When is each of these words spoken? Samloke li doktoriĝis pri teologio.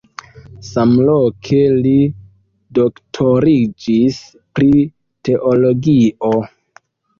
Samloke 0.69 1.59
li 1.81 1.91
doktoriĝis 2.79 4.19
pri 4.57 4.73
teologio. 5.31 6.35